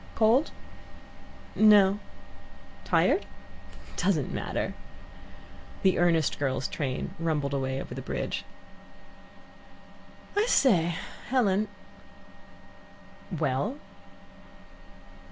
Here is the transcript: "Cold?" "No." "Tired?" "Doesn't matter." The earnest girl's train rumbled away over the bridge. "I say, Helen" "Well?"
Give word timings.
"Cold?" 0.15 0.49
"No." 1.55 1.99
"Tired?" 2.85 3.27
"Doesn't 3.97 4.33
matter." 4.33 4.73
The 5.83 5.99
earnest 5.99 6.39
girl's 6.39 6.67
train 6.67 7.13
rumbled 7.19 7.53
away 7.53 7.79
over 7.79 7.93
the 7.93 8.01
bridge. 8.01 8.43
"I 10.35 10.47
say, 10.47 10.95
Helen" 11.27 11.67
"Well?" 13.39 13.75